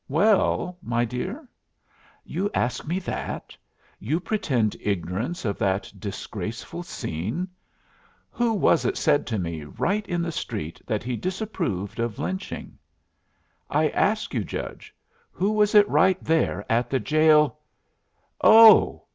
"Well, 0.09 0.79
my 0.81 1.05
dear?" 1.05 1.47
"You 2.25 2.49
ask 2.55 2.87
me 2.87 2.97
that. 3.01 3.55
You 3.99 4.19
pretend 4.19 4.75
ignorance 4.79 5.45
of 5.45 5.59
that 5.59 5.93
disgraceful 5.99 6.81
scene. 6.81 7.47
Who 8.31 8.51
was 8.51 8.83
it 8.83 8.97
said 8.97 9.27
to 9.27 9.37
me 9.37 9.63
right 9.63 10.03
in 10.07 10.23
the 10.23 10.31
street 10.31 10.81
that 10.87 11.03
he 11.03 11.15
disapproved 11.15 11.99
of 11.99 12.17
lynching? 12.17 12.79
I 13.69 13.89
ask 13.89 14.33
you, 14.33 14.43
judge, 14.43 14.95
who 15.31 15.51
was 15.51 15.75
it 15.75 15.87
right 15.87 16.17
there 16.23 16.65
at 16.67 16.89
the 16.89 16.99
jail" 16.99 17.59
"Oh!" 18.43 19.03